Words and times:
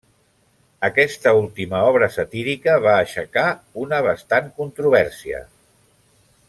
Aquesta 0.87 1.33
última 1.41 1.81
obra 1.89 2.09
satírica 2.15 2.79
va 2.87 2.97
aixecar 3.03 3.47
una 3.85 4.03
bastant 4.09 4.51
controvèrsia. 4.63 5.45